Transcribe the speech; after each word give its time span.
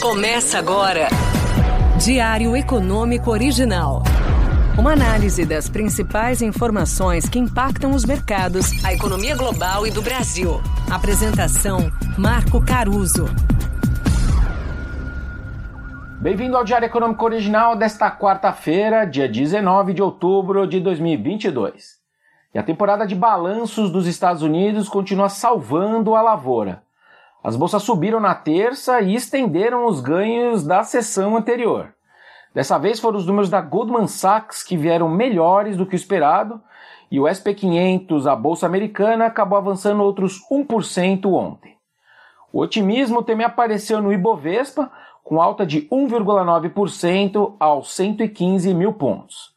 Começa 0.00 0.60
agora. 0.60 1.08
Diário 1.98 2.56
Econômico 2.56 3.32
Original. 3.32 4.04
Uma 4.78 4.92
análise 4.92 5.44
das 5.44 5.68
principais 5.68 6.40
informações 6.40 7.28
que 7.28 7.36
impactam 7.36 7.90
os 7.90 8.04
mercados, 8.04 8.84
a 8.84 8.94
economia 8.94 9.36
global 9.36 9.84
e 9.88 9.90
do 9.90 10.00
Brasil. 10.00 10.60
Apresentação: 10.88 11.90
Marco 12.16 12.64
Caruso. 12.64 13.24
Bem-vindo 16.20 16.56
ao 16.56 16.62
Diário 16.62 16.86
Econômico 16.86 17.24
Original 17.24 17.74
desta 17.74 18.08
quarta-feira, 18.08 19.04
dia 19.04 19.28
19 19.28 19.94
de 19.94 20.02
outubro 20.02 20.64
de 20.64 20.78
2022. 20.78 21.98
E 22.54 22.58
a 22.58 22.62
temporada 22.62 23.04
de 23.04 23.16
balanços 23.16 23.90
dos 23.90 24.06
Estados 24.06 24.42
Unidos 24.42 24.88
continua 24.88 25.28
salvando 25.28 26.14
a 26.14 26.22
lavoura. 26.22 26.86
As 27.42 27.54
bolsas 27.54 27.82
subiram 27.82 28.18
na 28.18 28.34
terça 28.34 29.00
e 29.00 29.14
estenderam 29.14 29.86
os 29.86 30.00
ganhos 30.00 30.66
da 30.66 30.82
sessão 30.82 31.36
anterior. 31.36 31.94
Dessa 32.54 32.78
vez 32.78 32.98
foram 32.98 33.18
os 33.18 33.26
números 33.26 33.48
da 33.48 33.60
Goldman 33.60 34.08
Sachs 34.08 34.62
que 34.62 34.76
vieram 34.76 35.08
melhores 35.08 35.76
do 35.76 35.86
que 35.86 35.94
o 35.94 35.96
esperado, 35.96 36.60
e 37.10 37.18
o 37.18 37.24
SP500, 37.24 38.30
a 38.30 38.36
bolsa 38.36 38.66
americana, 38.66 39.26
acabou 39.26 39.56
avançando 39.56 40.02
outros 40.02 40.40
1% 40.50 41.26
ontem. 41.32 41.76
O 42.52 42.60
otimismo 42.60 43.22
também 43.22 43.46
apareceu 43.46 44.02
no 44.02 44.12
Ibovespa, 44.12 44.90
com 45.22 45.40
alta 45.40 45.64
de 45.64 45.82
1,9% 45.88 47.54
aos 47.60 47.94
115 47.94 48.74
mil 48.74 48.94
pontos. 48.94 49.54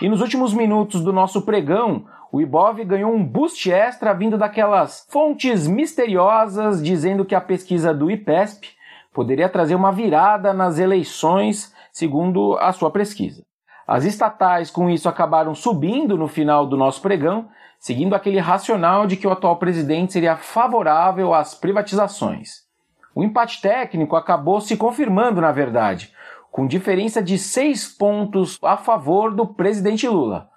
E 0.00 0.08
nos 0.08 0.20
últimos 0.20 0.54
minutos 0.54 1.02
do 1.02 1.12
nosso 1.12 1.42
pregão, 1.42 2.06
o 2.32 2.40
Ibov 2.40 2.84
ganhou 2.84 3.12
um 3.12 3.24
boost 3.24 3.70
extra 3.72 4.12
vindo 4.12 4.38
daquelas 4.38 5.04
fontes 5.10 5.66
misteriosas 5.66 6.82
dizendo 6.82 7.24
que 7.24 7.34
a 7.34 7.40
pesquisa 7.40 7.92
do 7.92 8.08
IPESP 8.08 8.68
poderia 9.12 9.48
trazer 9.48 9.74
uma 9.74 9.90
virada 9.90 10.54
nas 10.54 10.78
eleições, 10.78 11.74
segundo 11.92 12.56
a 12.58 12.72
sua 12.72 12.90
pesquisa. 12.90 13.42
As 13.84 14.04
estatais, 14.04 14.70
com 14.70 14.88
isso, 14.88 15.08
acabaram 15.08 15.56
subindo 15.56 16.16
no 16.16 16.28
final 16.28 16.64
do 16.64 16.76
nosso 16.76 17.02
pregão, 17.02 17.48
seguindo 17.80 18.14
aquele 18.14 18.38
racional 18.38 19.08
de 19.08 19.16
que 19.16 19.26
o 19.26 19.32
atual 19.32 19.56
presidente 19.56 20.12
seria 20.12 20.36
favorável 20.36 21.34
às 21.34 21.56
privatizações. 21.56 22.60
O 23.12 23.24
empate 23.24 23.60
técnico 23.60 24.14
acabou 24.14 24.60
se 24.60 24.76
confirmando, 24.76 25.40
na 25.40 25.50
verdade, 25.50 26.12
com 26.52 26.68
diferença 26.68 27.20
de 27.20 27.36
seis 27.36 27.88
pontos 27.88 28.56
a 28.62 28.76
favor 28.76 29.34
do 29.34 29.44
presidente 29.44 30.06
Lula 30.06 30.49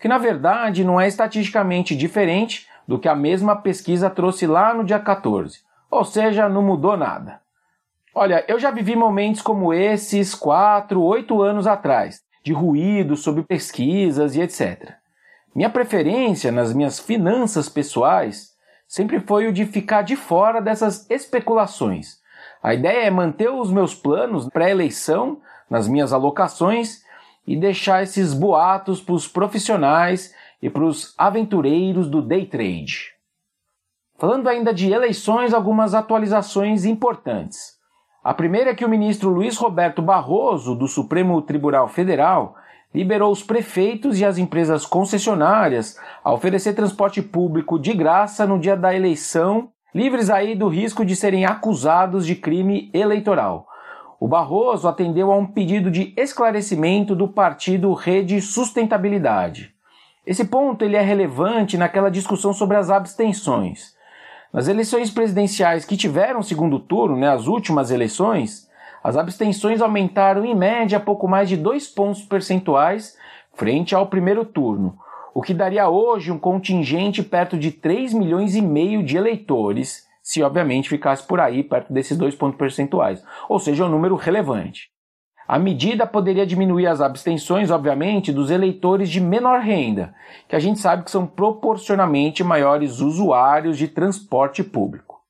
que 0.00 0.08
na 0.08 0.18
verdade 0.18 0.82
não 0.82 1.00
é 1.00 1.06
estatisticamente 1.06 1.94
diferente 1.94 2.66
do 2.88 2.98
que 2.98 3.08
a 3.08 3.14
mesma 3.14 3.54
pesquisa 3.54 4.10
trouxe 4.10 4.46
lá 4.46 4.74
no 4.74 4.82
dia 4.82 4.98
14, 4.98 5.60
ou 5.90 6.04
seja, 6.04 6.48
não 6.48 6.62
mudou 6.62 6.96
nada. 6.96 7.40
Olha, 8.12 8.44
eu 8.48 8.58
já 8.58 8.70
vivi 8.70 8.96
momentos 8.96 9.40
como 9.40 9.72
esses 9.72 10.34
quatro, 10.34 11.00
oito 11.02 11.42
anos 11.42 11.66
atrás, 11.66 12.22
de 12.42 12.52
ruído 12.52 13.14
sobre 13.14 13.44
pesquisas 13.44 14.34
e 14.34 14.40
etc. 14.40 14.94
Minha 15.54 15.70
preferência 15.70 16.50
nas 16.50 16.72
minhas 16.72 16.98
finanças 16.98 17.68
pessoais 17.68 18.50
sempre 18.88 19.20
foi 19.20 19.46
o 19.46 19.52
de 19.52 19.64
ficar 19.66 20.02
de 20.02 20.16
fora 20.16 20.60
dessas 20.60 21.08
especulações. 21.08 22.18
A 22.62 22.74
ideia 22.74 23.06
é 23.06 23.10
manter 23.10 23.50
os 23.50 23.70
meus 23.70 23.94
planos 23.94 24.48
pré-eleição 24.48 25.40
nas 25.68 25.86
minhas 25.86 26.12
alocações 26.12 27.04
e 27.46 27.56
deixar 27.56 28.02
esses 28.02 28.32
boatos 28.32 29.00
para 29.00 29.14
os 29.14 29.26
profissionais 29.26 30.34
e 30.62 30.68
para 30.68 30.84
os 30.84 31.14
aventureiros 31.16 32.08
do 32.08 32.20
day 32.20 32.46
trade. 32.46 33.12
Falando 34.18 34.48
ainda 34.48 34.74
de 34.74 34.92
eleições, 34.92 35.54
algumas 35.54 35.94
atualizações 35.94 36.84
importantes. 36.84 37.78
A 38.22 38.34
primeira 38.34 38.70
é 38.70 38.74
que 38.74 38.84
o 38.84 38.88
ministro 38.88 39.30
Luiz 39.30 39.56
Roberto 39.56 40.02
Barroso, 40.02 40.74
do 40.74 40.86
Supremo 40.86 41.40
Tribunal 41.40 41.88
Federal, 41.88 42.54
liberou 42.94 43.32
os 43.32 43.42
prefeitos 43.42 44.20
e 44.20 44.24
as 44.24 44.36
empresas 44.36 44.84
concessionárias 44.84 45.96
a 46.22 46.32
oferecer 46.34 46.74
transporte 46.74 47.22
público 47.22 47.78
de 47.78 47.94
graça 47.94 48.46
no 48.46 48.58
dia 48.58 48.76
da 48.76 48.94
eleição, 48.94 49.70
livres 49.94 50.28
aí 50.28 50.54
do 50.54 50.68
risco 50.68 51.02
de 51.02 51.16
serem 51.16 51.46
acusados 51.46 52.26
de 52.26 52.34
crime 52.34 52.90
eleitoral. 52.92 53.66
O 54.20 54.28
Barroso 54.28 54.86
atendeu 54.86 55.32
a 55.32 55.36
um 55.36 55.46
pedido 55.46 55.90
de 55.90 56.12
esclarecimento 56.14 57.16
do 57.16 57.26
partido 57.26 57.90
Rede 57.94 58.42
Sustentabilidade. 58.42 59.74
Esse 60.26 60.44
ponto 60.44 60.84
ele 60.84 60.94
é 60.94 61.00
relevante 61.00 61.78
naquela 61.78 62.10
discussão 62.10 62.52
sobre 62.52 62.76
as 62.76 62.90
abstenções. 62.90 63.96
Nas 64.52 64.68
eleições 64.68 65.10
presidenciais 65.10 65.86
que 65.86 65.96
tiveram 65.96 66.42
segundo 66.42 66.78
turno, 66.78 67.16
né, 67.16 67.30
as 67.30 67.46
últimas 67.46 67.90
eleições, 67.90 68.68
as 69.02 69.16
abstenções 69.16 69.80
aumentaram 69.80 70.44
em 70.44 70.54
média 70.54 71.00
pouco 71.00 71.26
mais 71.26 71.48
de 71.48 71.56
dois 71.56 71.88
pontos 71.88 72.20
percentuais 72.20 73.16
frente 73.54 73.94
ao 73.94 74.06
primeiro 74.06 74.44
turno, 74.44 74.98
o 75.32 75.40
que 75.40 75.54
daria 75.54 75.88
hoje 75.88 76.30
um 76.30 76.38
contingente 76.38 77.22
perto 77.22 77.56
de 77.56 77.70
3 77.70 78.12
milhões 78.12 78.54
e 78.54 78.60
meio 78.60 79.02
de 79.02 79.16
eleitores 79.16 80.09
se 80.30 80.44
obviamente 80.44 80.88
ficasse 80.88 81.26
por 81.26 81.40
aí 81.40 81.64
perto 81.64 81.92
desses 81.92 82.16
dois 82.16 82.36
pontos 82.36 82.56
percentuais, 82.56 83.20
ou 83.48 83.58
seja, 83.58 83.84
um 83.84 83.88
número 83.88 84.14
relevante. 84.14 84.88
A 85.48 85.58
medida 85.58 86.06
poderia 86.06 86.46
diminuir 86.46 86.86
as 86.86 87.00
abstenções, 87.00 87.68
obviamente, 87.68 88.32
dos 88.32 88.48
eleitores 88.48 89.10
de 89.10 89.20
menor 89.20 89.58
renda, 89.58 90.14
que 90.48 90.54
a 90.54 90.60
gente 90.60 90.78
sabe 90.78 91.02
que 91.02 91.10
são 91.10 91.26
proporcionalmente 91.26 92.44
maiores 92.44 93.00
usuários 93.00 93.76
de 93.76 93.88
transporte 93.88 94.62
público. 94.62 95.20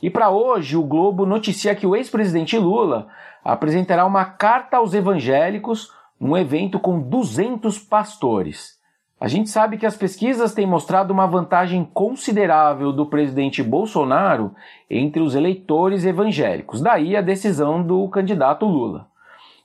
E 0.00 0.08
para 0.08 0.30
hoje, 0.30 0.76
o 0.76 0.84
Globo 0.84 1.26
noticia 1.26 1.74
que 1.74 1.84
o 1.84 1.96
ex-presidente 1.96 2.56
Lula 2.56 3.08
apresentará 3.42 4.06
uma 4.06 4.24
carta 4.24 4.76
aos 4.76 4.94
evangélicos 4.94 5.92
num 6.20 6.36
evento 6.36 6.78
com 6.78 7.00
200 7.00 7.76
pastores. 7.80 8.77
A 9.20 9.26
gente 9.26 9.50
sabe 9.50 9.76
que 9.76 9.86
as 9.86 9.96
pesquisas 9.96 10.54
têm 10.54 10.64
mostrado 10.64 11.12
uma 11.12 11.26
vantagem 11.26 11.84
considerável 11.84 12.92
do 12.92 13.04
presidente 13.04 13.64
Bolsonaro 13.64 14.54
entre 14.88 15.20
os 15.20 15.34
eleitores 15.34 16.04
evangélicos, 16.04 16.80
daí 16.80 17.16
a 17.16 17.20
decisão 17.20 17.82
do 17.82 18.08
candidato 18.08 18.64
Lula. 18.64 19.08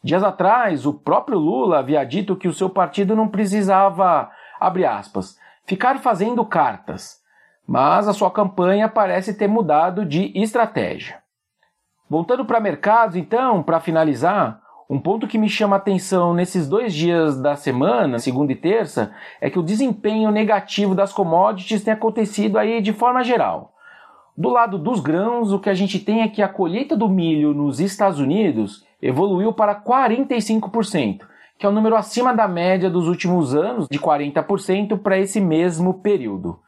Dias 0.04 0.24
atrás, 0.24 0.88
o 0.88 0.94
próprio 0.94 1.38
Lula 1.38 1.80
havia 1.80 2.04
dito 2.04 2.36
que 2.36 2.48
o 2.48 2.54
seu 2.54 2.68
partido 2.68 3.16
não 3.16 3.28
precisava, 3.28 4.32
abre 4.60 4.86
aspas, 4.86 5.38
ficar 5.66 6.00
fazendo 6.00 6.44
cartas, 6.44 7.22
mas 7.66 8.08
a 8.08 8.14
sua 8.14 8.32
campanha 8.32 8.90
parece 8.90 9.36
ter 9.36 9.48
mudado 9.48 10.04
de 10.04 10.32
estratégia. 10.36 11.22
Voltando 12.10 12.44
para 12.44 12.60
mercados, 12.60 13.16
então, 13.16 13.62
para 13.62 13.80
finalizar, 13.80 14.63
um 14.94 15.00
ponto 15.00 15.28
que 15.28 15.40
me 15.40 15.50
chama 15.50 15.76
a 15.76 15.80
atenção 15.80 16.36
nesses 16.36 16.70
dois 16.70 16.94
dias 16.94 17.42
da 17.42 17.56
semana, 17.56 18.20
segunda 18.20 18.52
e 18.52 18.56
terça, 18.56 19.12
é 19.42 19.50
que 19.50 19.58
o 19.58 19.64
desempenho 19.64 20.30
negativo 20.30 20.94
das 20.94 21.12
commodities 21.12 21.84
tem 21.84 21.92
acontecido 21.92 22.60
aí 22.60 22.80
de 22.80 22.94
forma 22.94 23.24
geral. 23.24 23.74
Do 24.38 24.50
lado 24.50 24.78
dos 24.78 25.00
grãos, 25.00 25.52
o 25.52 25.58
que 25.58 25.68
a 25.68 25.74
gente 25.74 25.98
tem 25.98 26.22
é 26.22 26.28
que 26.28 26.44
a 26.44 26.48
colheita 26.48 26.96
do 26.96 27.10
milho 27.10 27.56
nos 27.56 27.80
Estados 27.80 28.20
Unidos 28.20 28.86
evoluiu 29.02 29.52
para 29.52 29.74
45%, 29.74 31.22
que 31.58 31.66
é 31.66 31.70
um 31.70 31.74
número 31.74 31.96
acima 31.96 32.32
da 32.32 32.48
média 32.48 32.88
dos 32.88 33.08
últimos 33.08 33.56
anos, 33.56 33.88
de 33.90 33.98
40% 33.98 35.00
para 35.00 35.18
esse 35.18 35.42
mesmo 35.42 35.96
período. 35.96 36.60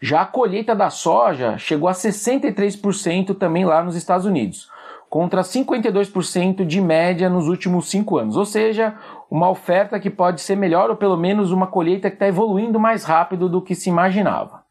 Já 0.00 0.22
a 0.22 0.26
colheita 0.26 0.74
da 0.74 0.90
soja 0.90 1.56
chegou 1.58 1.88
a 1.88 1.92
63% 1.92 3.38
também 3.38 3.64
lá 3.64 3.84
nos 3.84 3.94
Estados 3.94 4.26
Unidos, 4.26 4.68
contra 5.12 5.42
52% 5.42 6.64
de 6.64 6.80
média 6.80 7.28
nos 7.28 7.46
últimos 7.46 7.90
cinco 7.90 8.16
anos. 8.16 8.34
Ou 8.34 8.46
seja, 8.46 8.94
uma 9.30 9.50
oferta 9.50 10.00
que 10.00 10.08
pode 10.08 10.40
ser 10.40 10.56
melhor 10.56 10.88
ou 10.88 10.96
pelo 10.96 11.18
menos 11.18 11.52
uma 11.52 11.66
colheita 11.66 12.08
que 12.08 12.16
está 12.16 12.26
evoluindo 12.26 12.80
mais 12.80 13.04
rápido 13.04 13.46
do 13.46 13.60
que 13.60 13.74
se 13.74 13.90
imaginava. 13.90 14.62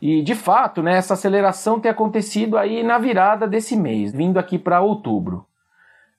E 0.00 0.22
de 0.22 0.36
fato, 0.36 0.84
né, 0.84 0.98
essa 0.98 1.14
aceleração 1.14 1.80
tem 1.80 1.90
acontecido 1.90 2.56
aí 2.56 2.84
na 2.84 2.96
virada 2.96 3.44
desse 3.48 3.74
mês, 3.74 4.12
vindo 4.12 4.38
aqui 4.38 4.56
para 4.56 4.80
outubro. 4.80 5.44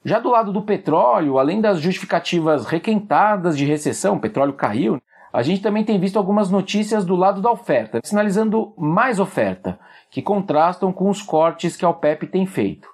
Já 0.03 0.19
do 0.19 0.29
lado 0.29 0.51
do 0.51 0.63
petróleo, 0.63 1.39
além 1.39 1.61
das 1.61 1.79
justificativas 1.79 2.65
requentadas 2.65 3.57
de 3.57 3.63
recessão, 3.63 4.17
o 4.17 4.19
petróleo 4.19 4.51
caiu, 4.51 5.01
a 5.31 5.41
gente 5.41 5.61
também 5.61 5.85
tem 5.85 5.97
visto 5.97 6.17
algumas 6.17 6.51
notícias 6.51 7.05
do 7.05 7.15
lado 7.15 7.41
da 7.41 7.49
oferta, 7.49 8.01
sinalizando 8.03 8.73
mais 8.77 9.21
oferta, 9.21 9.79
que 10.11 10.21
contrastam 10.21 10.91
com 10.91 11.09
os 11.09 11.21
cortes 11.21 11.77
que 11.77 11.85
a 11.85 11.89
OPEP 11.89 12.27
tem 12.27 12.45
feito. 12.45 12.92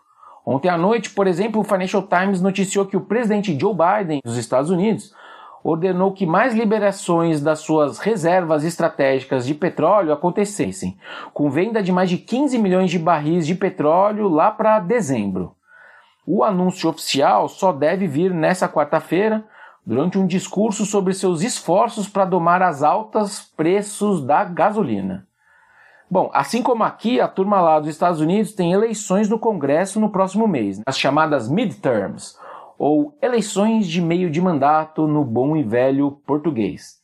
Ontem 0.51 0.67
à 0.67 0.79
noite, 0.79 1.11
por 1.11 1.27
exemplo, 1.27 1.61
o 1.61 1.63
Financial 1.63 2.01
Times 2.01 2.41
noticiou 2.41 2.83
que 2.83 2.97
o 2.97 3.01
presidente 3.01 3.55
Joe 3.55 3.71
Biden 3.71 4.19
dos 4.25 4.35
Estados 4.35 4.71
Unidos 4.71 5.13
ordenou 5.63 6.11
que 6.11 6.25
mais 6.25 6.55
liberações 6.55 7.39
das 7.39 7.59
suas 7.59 7.99
reservas 7.99 8.63
estratégicas 8.63 9.45
de 9.45 9.53
petróleo 9.53 10.11
acontecessem, 10.11 10.97
com 11.35 11.51
venda 11.51 11.83
de 11.83 11.91
mais 11.91 12.09
de 12.09 12.17
15 12.17 12.57
milhões 12.57 12.89
de 12.89 12.97
barris 12.97 13.45
de 13.45 13.53
petróleo 13.53 14.27
lá 14.27 14.49
para 14.49 14.79
dezembro. 14.79 15.53
O 16.25 16.43
anúncio 16.43 16.89
oficial 16.89 17.47
só 17.47 17.71
deve 17.71 18.07
vir 18.07 18.33
nessa 18.33 18.67
quarta-feira, 18.67 19.45
durante 19.85 20.17
um 20.17 20.25
discurso 20.25 20.83
sobre 20.83 21.13
seus 21.13 21.43
esforços 21.43 22.09
para 22.09 22.25
domar 22.25 22.63
as 22.63 22.81
altas 22.81 23.39
preços 23.55 24.25
da 24.25 24.43
gasolina. 24.45 25.28
Bom, 26.11 26.31
assim 26.33 26.63
como 26.63 26.83
aqui, 26.83 27.21
a 27.21 27.27
turma 27.27 27.61
lá 27.61 27.79
dos 27.79 27.89
Estados 27.89 28.19
Unidos 28.19 28.53
tem 28.53 28.73
eleições 28.73 29.29
no 29.29 29.37
Congresso 29.37 29.99
no 29.99 30.09
próximo 30.09 30.47
mês, 30.47 30.81
as 30.83 30.97
chamadas 30.97 31.47
midterms, 31.47 32.35
ou 32.79 33.15
eleições 33.21 33.87
de 33.87 34.01
meio 34.01 34.31
de 34.31 34.41
mandato 34.41 35.07
no 35.07 35.23
bom 35.23 35.55
e 35.55 35.61
velho 35.61 36.19
português. 36.25 36.97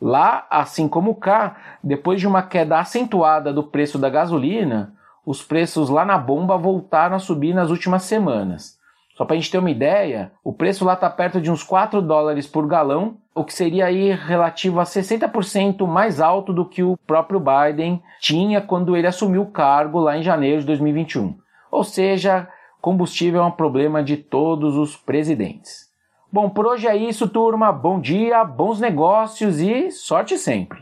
Lá, 0.00 0.46
assim 0.48 0.88
como 0.88 1.14
cá, 1.16 1.56
depois 1.84 2.20
de 2.20 2.26
uma 2.26 2.42
queda 2.42 2.78
acentuada 2.78 3.52
do 3.52 3.64
preço 3.64 3.98
da 3.98 4.08
gasolina, 4.08 4.94
os 5.26 5.42
preços 5.42 5.90
lá 5.90 6.06
na 6.06 6.16
bomba 6.16 6.56
voltaram 6.56 7.16
a 7.16 7.18
subir 7.18 7.52
nas 7.52 7.68
últimas 7.68 8.04
semanas. 8.04 8.78
Só 9.14 9.26
para 9.26 9.34
a 9.34 9.38
gente 9.38 9.50
ter 9.50 9.58
uma 9.58 9.70
ideia, 9.70 10.32
o 10.42 10.54
preço 10.54 10.86
lá 10.86 10.94
está 10.94 11.10
perto 11.10 11.38
de 11.38 11.50
uns 11.50 11.62
4 11.62 12.00
dólares 12.00 12.46
por 12.46 12.66
galão, 12.66 13.18
o 13.38 13.44
que 13.44 13.54
seria 13.54 13.86
aí 13.86 14.12
relativo 14.12 14.80
a 14.80 14.84
60% 14.84 15.86
mais 15.86 16.20
alto 16.20 16.52
do 16.52 16.64
que 16.64 16.82
o 16.82 16.96
próprio 17.06 17.40
Biden 17.40 18.02
tinha 18.20 18.60
quando 18.60 18.96
ele 18.96 19.06
assumiu 19.06 19.42
o 19.42 19.50
cargo 19.50 20.00
lá 20.00 20.16
em 20.16 20.22
janeiro 20.22 20.60
de 20.60 20.66
2021. 20.66 21.36
Ou 21.70 21.84
seja, 21.84 22.48
combustível 22.80 23.42
é 23.42 23.44
um 23.44 23.50
problema 23.50 24.02
de 24.02 24.16
todos 24.16 24.76
os 24.76 24.96
presidentes. 24.96 25.88
Bom, 26.30 26.50
por 26.50 26.66
hoje 26.66 26.86
é 26.86 26.96
isso, 26.96 27.28
turma. 27.28 27.72
Bom 27.72 28.00
dia, 28.00 28.44
bons 28.44 28.80
negócios 28.80 29.60
e 29.60 29.90
sorte 29.90 30.36
sempre. 30.36 30.80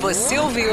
Você 0.00 0.38
ouviu? 0.38 0.72